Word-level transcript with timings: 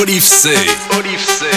odi 0.00 0.16
itse 0.16 0.54
odi 0.98 1.12
itse 1.14 1.50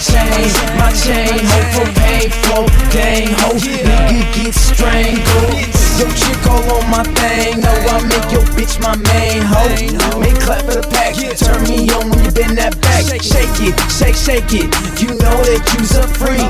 chain, 0.00 0.46
my 0.78 0.92
chain, 0.92 1.38
hope 1.42 1.68
for 1.74 1.88
pain, 1.98 2.30
for 2.30 2.64
dang, 2.94 3.28
hope 3.42 3.58
nigga 3.58 4.22
get 4.34 4.54
strangled. 4.54 5.78
Yo, 5.98 6.06
chick 6.14 6.46
all 6.46 6.78
on 6.78 6.90
my 6.90 7.02
thing, 7.18 7.60
no, 7.60 7.70
I 7.70 7.98
make 8.06 8.30
your 8.30 8.46
bitch 8.54 8.78
my 8.80 8.94
main 9.10 9.42
hoe. 9.42 10.20
Make 10.20 10.38
clap 10.40 10.62
for 10.64 10.80
the 10.80 10.86
pack, 10.88 11.14
turn 11.36 11.62
me 11.64 11.90
on 11.90 12.10
when 12.10 12.24
you 12.24 12.30
bend 12.30 12.58
that 12.58 12.80
back. 12.80 13.04
Shake 13.20 13.58
it, 13.60 13.74
shake, 13.90 14.14
shake 14.14 14.54
it, 14.54 14.70
you 15.02 15.08
know 15.18 15.36
that 15.50 15.62
you's 15.74 15.94
a 15.98 16.06
freak. 16.06 16.46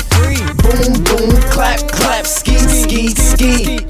Boom, 0.60 1.02
boom, 1.04 1.42
clap, 1.50 1.80
clap, 1.88 2.26
ski, 2.26 2.58
ski, 2.58 3.08
ski. 3.08 3.87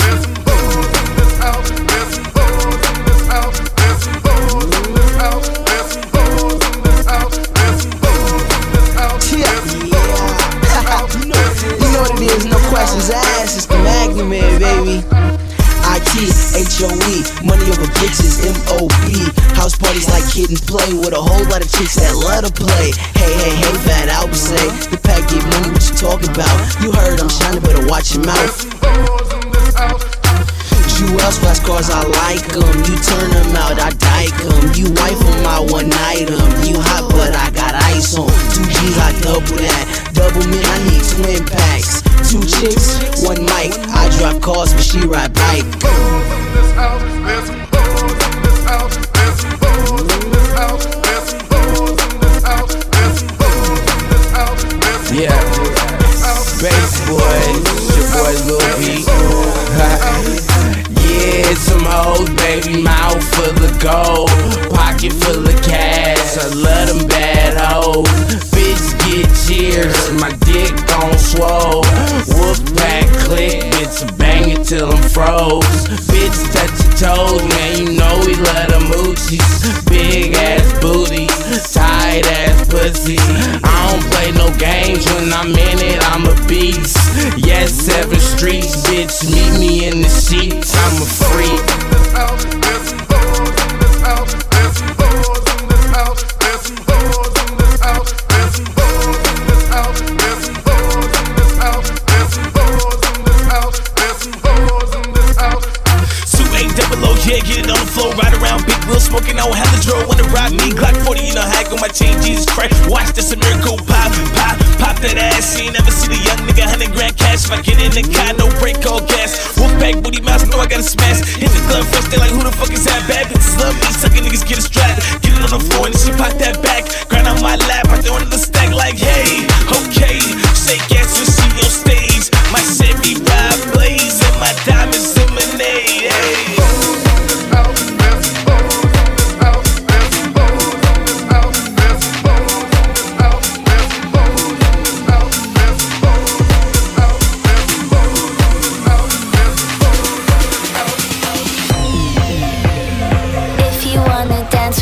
play 20.69 20.93
with 20.93 21.17
a 21.17 21.21
whole 21.21 21.49
lot 21.49 21.65
of 21.65 21.73
chicks 21.73 21.97
that 21.97 22.13
love 22.13 22.45
to 22.45 22.53
play. 22.53 22.93
Hey, 23.17 23.33
hey, 23.41 23.57
hey, 23.57 23.75
Van 23.89 24.09
Albert 24.13 24.37
say, 24.37 24.69
the 24.93 25.01
pack 25.01 25.25
get 25.33 25.41
money, 25.49 25.73
what 25.73 25.81
you 25.81 25.97
talking 25.97 26.29
about? 26.29 26.57
You 26.85 26.93
heard 26.93 27.19
I'm 27.19 27.33
shining, 27.33 27.65
better 27.65 27.89
watch 27.89 28.13
your 28.15 28.25
mouth 28.29 28.53
jewels, 30.99 31.39
fast 31.39 31.63
cars, 31.63 31.89
I 31.91 32.03
like 32.27 32.43
them. 32.51 32.67
You 32.85 32.99
turn 32.99 33.31
them 33.31 33.55
out, 33.57 33.79
I 33.79 33.91
dike 33.95 34.35
them. 34.43 34.75
You 34.75 34.91
wife 34.99 35.19
them, 35.19 35.47
I 35.47 35.63
one 35.63 35.93
item. 36.11 36.43
You 36.67 36.75
hot, 36.83 37.07
but 37.15 37.33
I 37.35 37.51
got 37.55 37.75
ice 37.75 38.19
on. 38.19 38.27
Two 38.51 38.67
G's, 38.67 38.99
I 38.99 39.15
double 39.23 39.63
that. 39.63 39.85
Double 40.13 40.43
me, 40.51 40.59
I 40.59 40.77
need 40.91 41.05
twin 41.07 41.47
packs. 41.47 42.03
Two 42.27 42.43
chicks, 42.43 43.23
one 43.23 43.43
mic. 43.47 43.79
I 43.95 44.11
drop 44.19 44.43
cars, 44.43 44.75
but 44.75 44.83
she 44.83 45.07
ride 45.07 45.33
bike. 45.33 47.18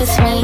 with 0.01 0.19
me. 0.21 0.36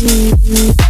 Olive 0.00 0.87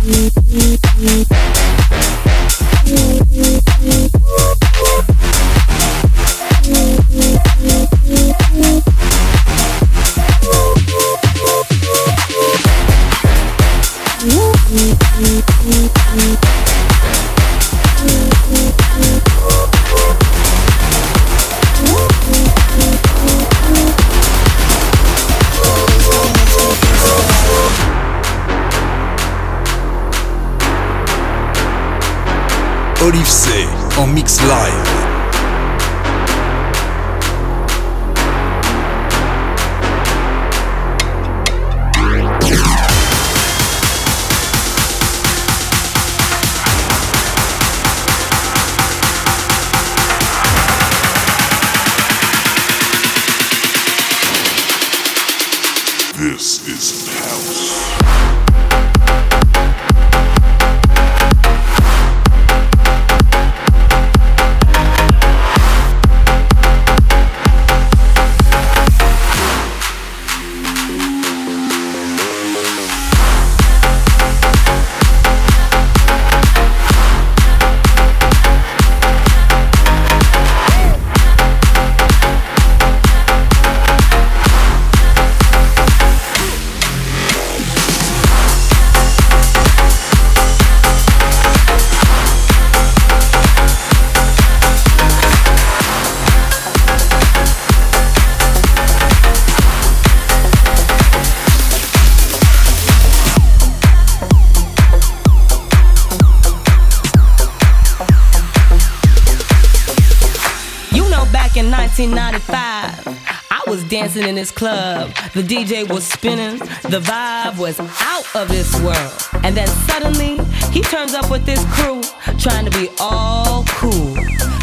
dancing 113.89 114.29
in 114.29 114.35
this 114.35 114.51
club. 114.51 115.11
The 115.35 115.43
DJ 115.43 115.89
was 115.89 116.05
spinning, 116.05 116.59
the 116.59 117.01
vibe 117.01 117.59
was 117.59 117.81
out 117.81 118.27
of 118.37 118.49
this 118.49 118.73
world. 118.83 119.13
And 119.45 119.57
then 119.57 119.67
suddenly, 119.89 120.39
he 120.71 120.83
turns 120.83 121.15
up 121.15 121.31
with 121.31 121.45
this 121.45 121.65
crew, 121.75 122.03
trying 122.39 122.65
to 122.67 122.71
be 122.71 122.89
all 123.01 123.65
cool. 123.69 124.17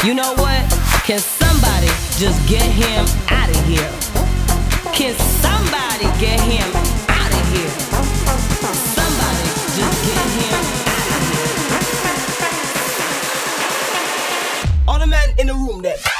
You 0.05 0.13
know 0.13 0.33
what? 0.35 0.61
Can 1.03 1.19
somebody 1.19 1.87
just 2.17 2.47
get 2.47 2.63
him 2.63 3.05
out 3.29 3.49
of 3.49 3.65
here? 3.65 3.91
Can 4.93 5.15
somebody 5.41 6.05
get 6.21 6.39
him 6.39 6.69
out 7.09 7.31
of 7.33 7.43
here? 7.51 7.73
Somebody 8.95 9.45
just 9.75 9.97
get 10.07 10.25
him 10.39 10.61
out 10.87 11.09
of 11.11 11.21
here. 11.31 11.51
All 14.87 14.99
the 14.99 15.07
men 15.07 15.29
in 15.37 15.47
the 15.47 15.53
room 15.53 15.81
that 15.81 16.14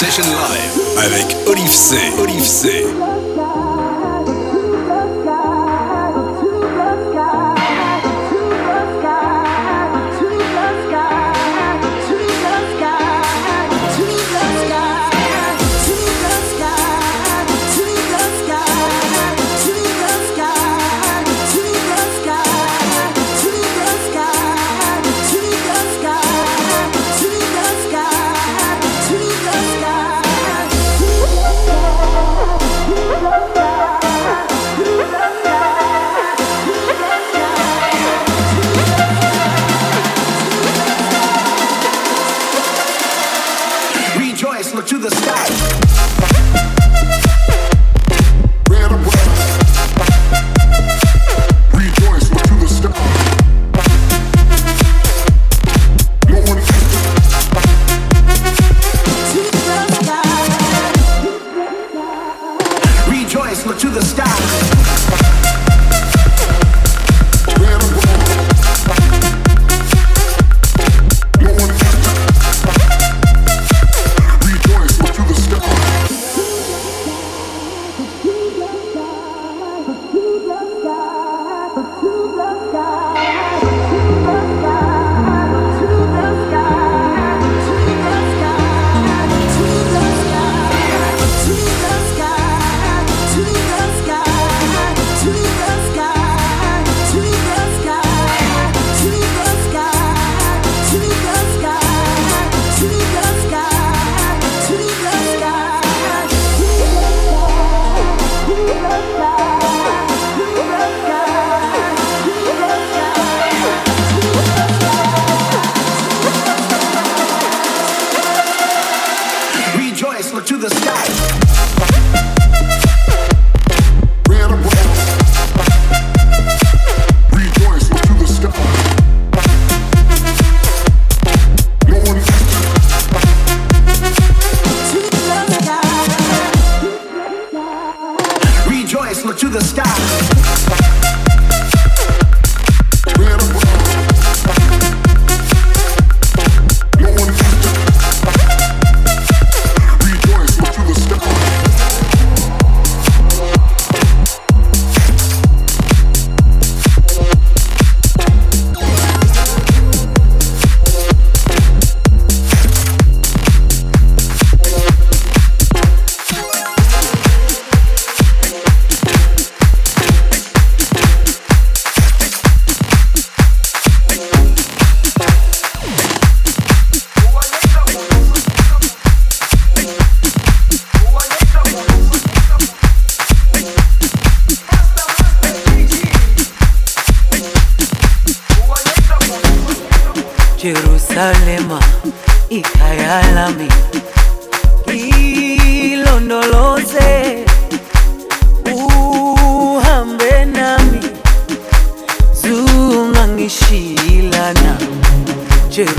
Session 0.00 0.24
Live 0.24 0.80
avec 0.96 1.36
Olive 1.46 1.68
C. 1.68 1.94
Olive 2.22 2.42
C. 2.42 2.86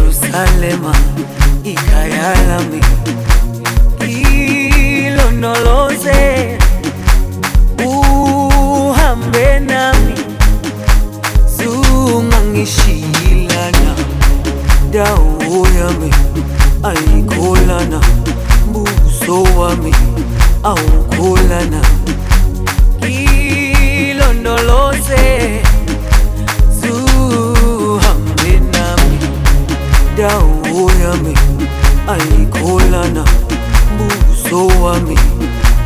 Yerusalema 0.02 0.94
ikayalami 1.64 2.82
ilonoloze 5.08 6.58
uhambe 7.86 9.60
nami. 9.60 10.14
Zungangishiyilana 11.58 13.96
dawo 14.92 15.68
yami 15.80 16.12
ayikholana 16.84 18.02
mbuso 18.70 19.44
wami 19.60 19.96
awukholana 20.64 21.82
ilondoloze 24.10 25.41
dawoyami 30.22 31.34
alikholana 32.08 33.26
buso 33.98 34.68
wami 34.68 35.18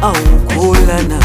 awukholana 0.02 1.20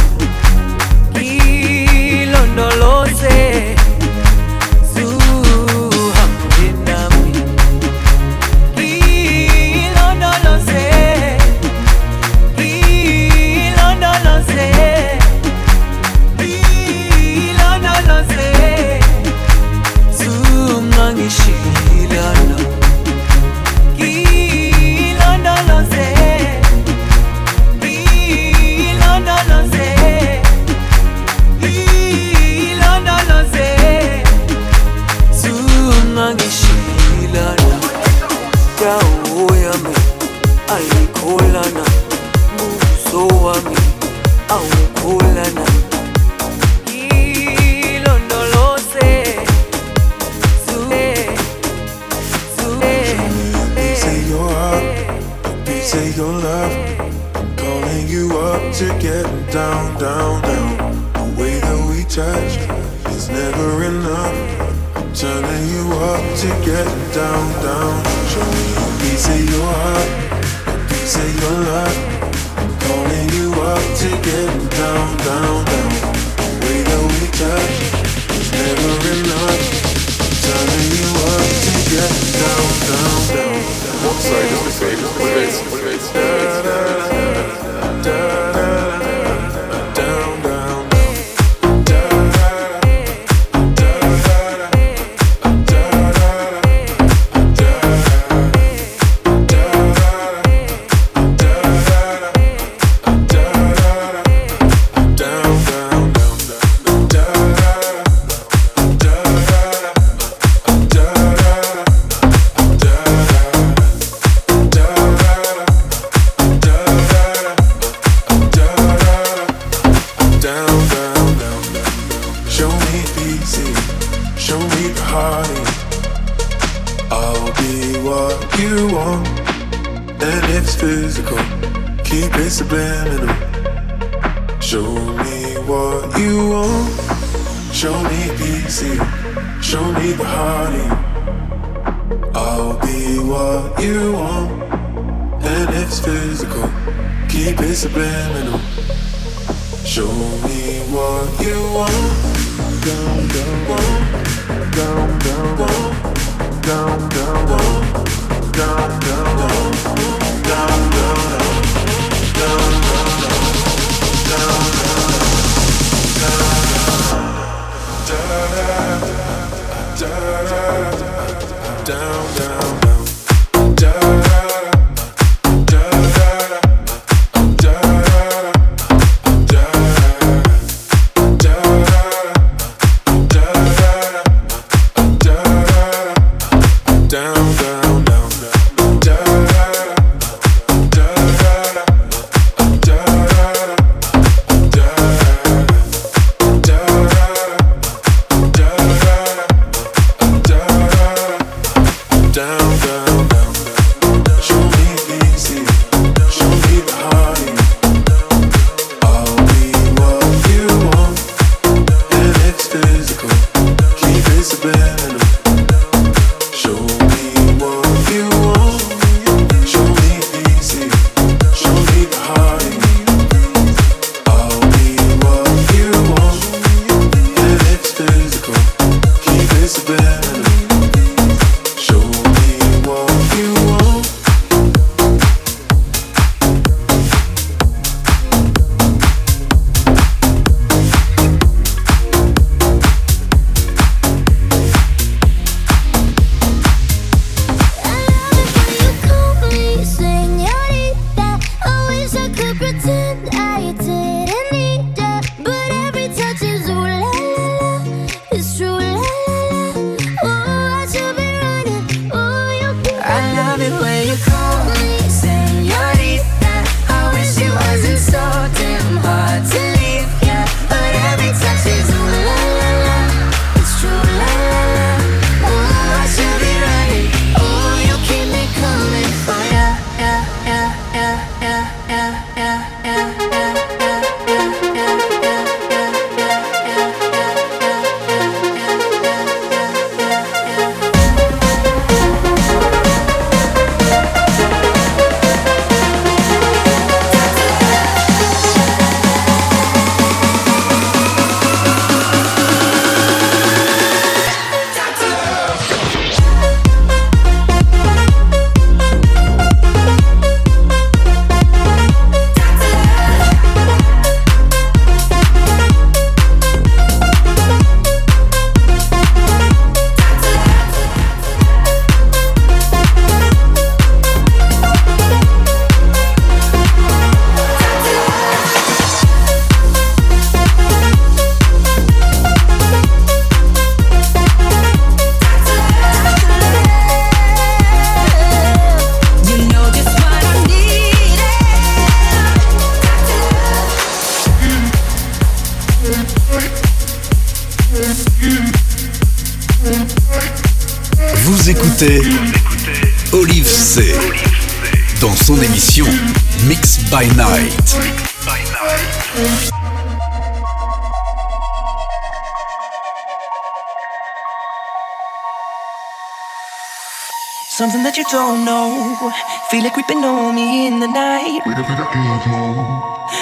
don't 368.10 368.44
know. 368.44 369.12
Feel 369.50 369.64
it 369.66 369.72
creeping 369.72 370.02
on 370.04 370.34
me 370.34 370.66
in 370.66 370.80
the 370.80 370.88
night. 370.88 371.42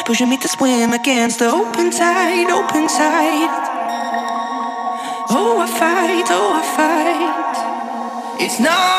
Pushing 0.07 0.31
me 0.31 0.39
to 0.39 0.49
swim 0.49 0.93
against 0.93 1.41
the 1.41 1.47
open 1.47 1.91
tide, 1.91 2.49
open 2.51 2.89
tide. 2.89 3.53
Oh, 5.31 5.61
I 5.61 5.67
fight, 5.67 6.29
oh, 6.31 6.61
I 6.61 6.63
fight. 6.77 8.41
It's 8.41 8.59
not 8.61 8.98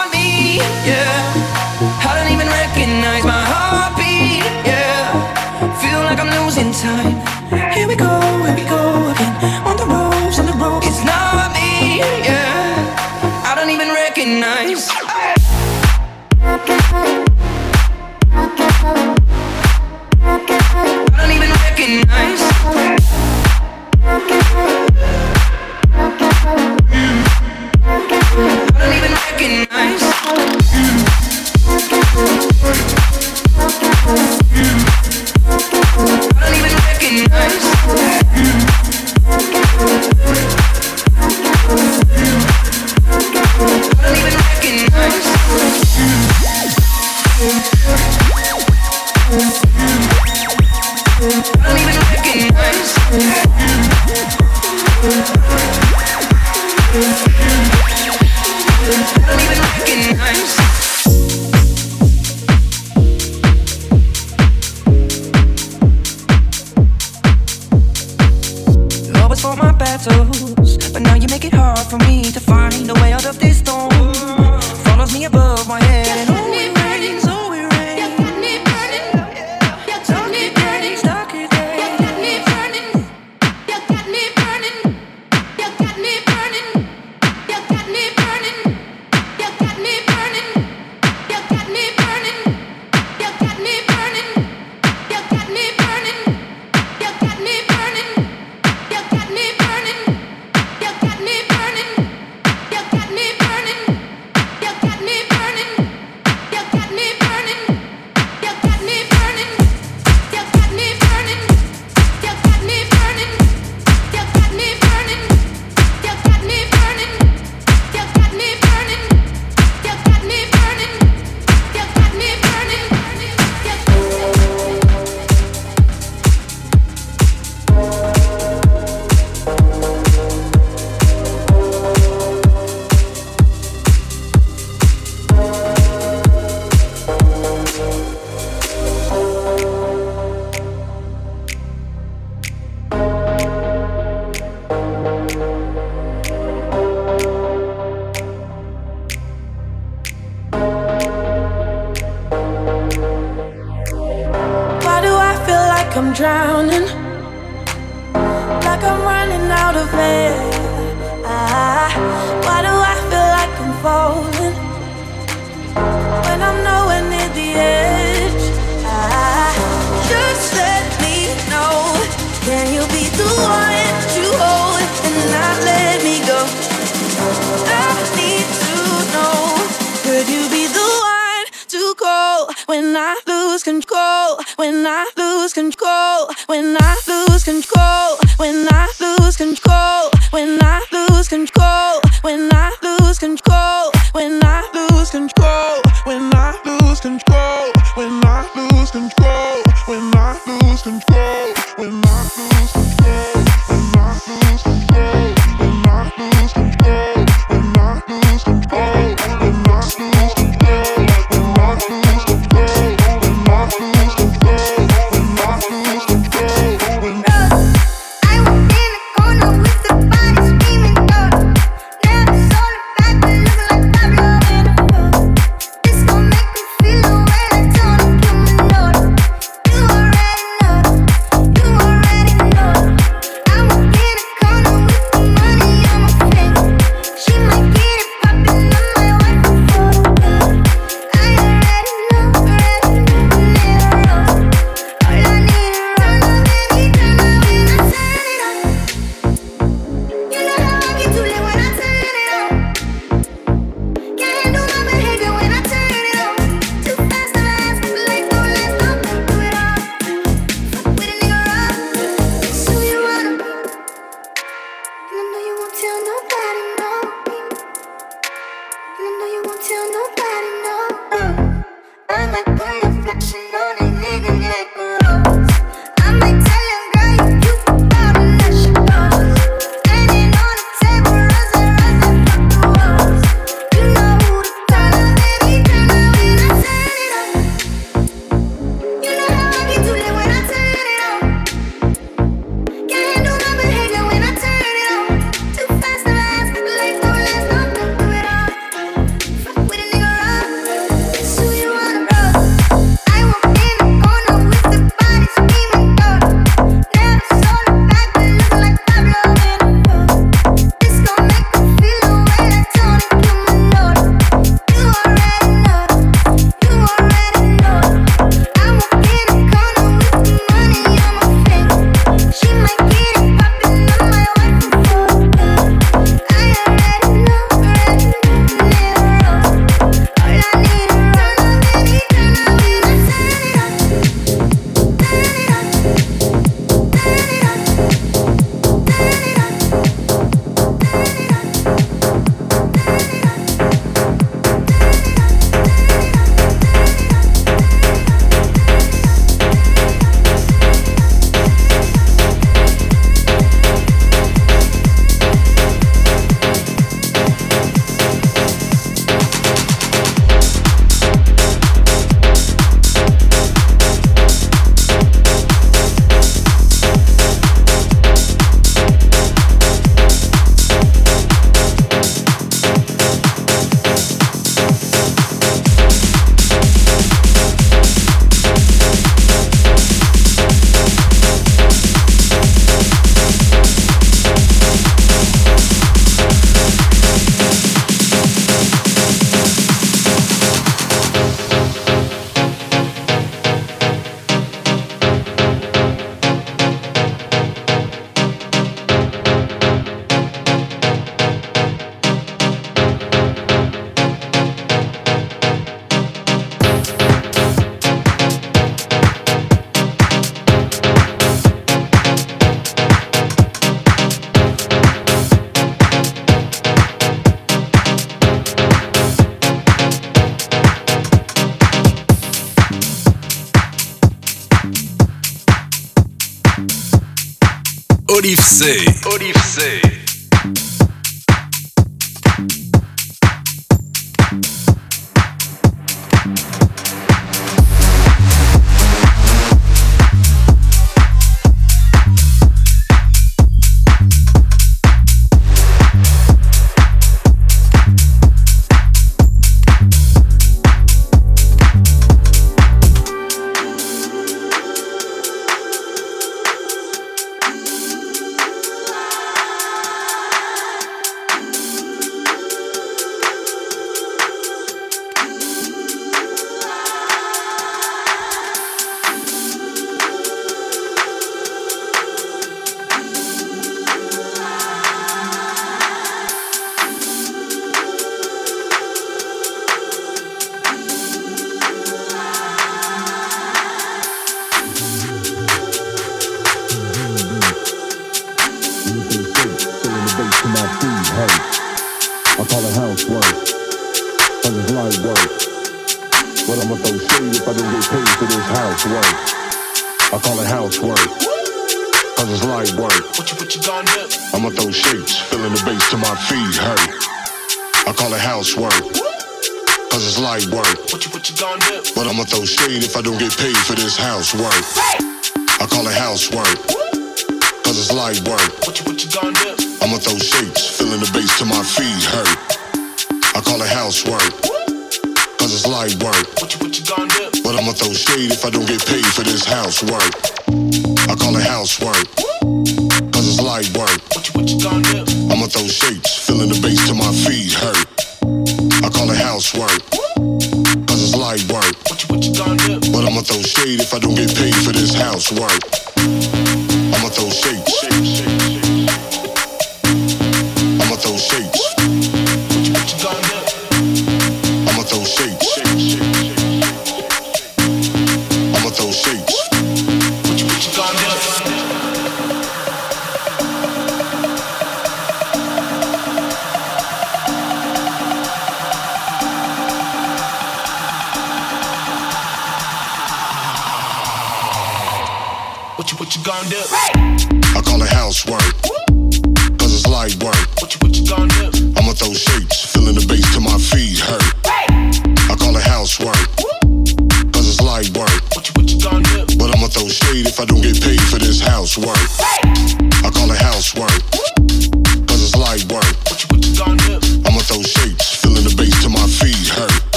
Olive 428.10 428.42
C. 428.42 428.86
Olive 429.06 429.40
C. 429.40 429.99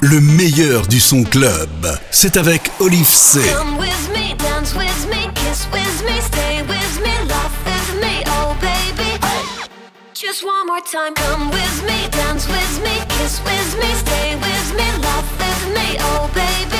Le 0.00 0.20
meilleur 0.20 0.86
du 0.86 1.00
son 1.00 1.22
club, 1.24 1.70
c'est 2.10 2.36
avec 2.36 2.70
Olive 2.78 3.08
C. 3.08 3.40
just 10.34 10.44
one 10.44 10.66
more 10.66 10.80
time. 10.80 11.14
Come 11.14 11.48
with 11.50 11.82
me, 11.84 12.08
dance 12.10 12.48
with 12.48 12.82
me, 12.82 12.94
kiss 13.08 13.40
with 13.44 13.78
me, 13.78 13.94
stay 13.94 14.34
with 14.34 14.68
me, 14.76 14.86
love 15.04 15.30
with 15.38 15.74
me, 15.76 15.96
oh 16.00 16.28
baby. 16.34 16.73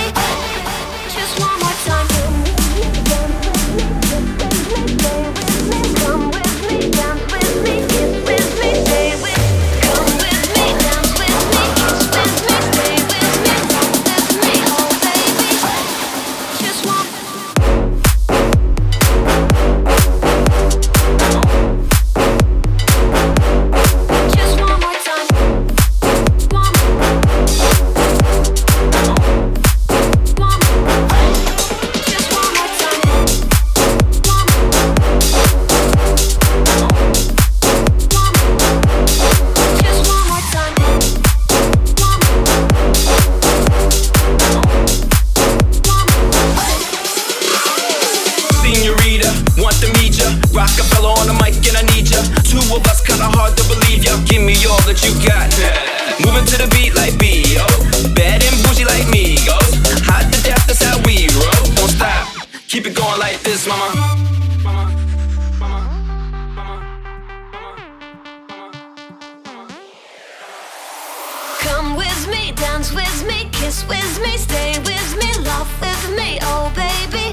Dance 72.84 72.94
with 72.94 73.26
me, 73.26 73.48
kiss 73.50 73.88
with 73.88 74.20
me, 74.22 74.36
stay 74.36 74.78
with 74.80 75.16
me, 75.16 75.32
love 75.46 75.70
with 75.80 76.16
me, 76.18 76.38
oh 76.42 76.70
baby. 76.76 77.32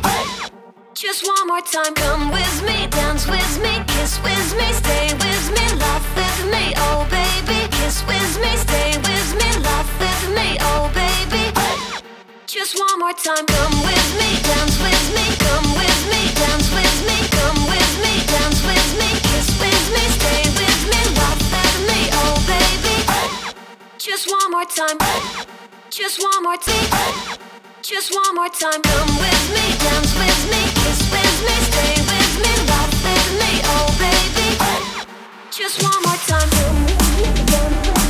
Just 0.93 1.27
one 1.27 1.47
more 1.47 1.59
time, 1.61 1.93
come 1.95 2.31
with 2.31 2.63
me, 2.63 2.87
dance 2.87 3.27
with 3.27 3.59
me, 3.61 3.83
kiss 3.87 4.21
with 4.23 4.55
me, 4.55 4.71
stay 4.71 5.11
with 5.11 5.45
me, 5.51 5.65
love 5.83 6.07
with 6.15 6.39
me, 6.53 6.73
oh 6.77 7.05
baby. 7.11 7.67
Kiss 7.71 7.99
with 8.07 8.31
me, 8.39 8.55
stay 8.55 8.95
with 8.95 9.29
me, 9.39 9.49
love 9.67 9.91
with 9.99 10.23
me, 10.37 10.57
oh 10.71 10.89
baby. 10.95 11.43
Just 12.47 12.79
one 12.79 12.99
more 12.99 13.13
time, 13.13 13.45
come 13.45 13.75
with 13.83 14.09
me, 14.19 14.29
dance 14.47 14.79
with 14.79 15.05
me, 15.17 15.25
come 15.35 15.67
with 15.75 16.01
me, 16.11 16.21
dance 16.39 16.67
with 16.71 16.97
me, 17.09 17.17
come 17.35 17.59
with 17.67 17.91
me, 18.03 18.13
dance 18.31 18.59
with 18.63 18.89
me, 18.99 19.09
kiss 19.27 19.49
with 19.59 19.85
me, 19.95 20.03
stay 20.15 20.43
with 20.55 20.81
me, 20.91 21.01
love 21.19 21.40
Just 24.03 24.27
one 24.31 24.49
more 24.49 24.65
time. 24.65 24.97
Just 25.91 26.23
one 26.23 26.41
more 26.41 26.57
time. 26.57 27.37
Just 27.83 28.11
one 28.11 28.33
more 28.33 28.49
time. 28.49 28.81
Come 28.81 29.17
with 29.19 29.49
me, 29.53 29.77
dance 29.77 30.17
with 30.17 30.41
me, 30.49 30.61
kiss 30.81 31.01
with 31.11 31.37
me, 31.45 31.53
stay 31.69 32.01
with 32.09 32.33
me, 32.41 32.53
love 32.71 32.93
with 33.05 33.29
me, 33.39 33.61
oh 33.63 33.85
baby. 34.01 34.57
Just 35.51 35.83
one 35.83 36.01
more 36.01 36.17
time. 36.25 38.00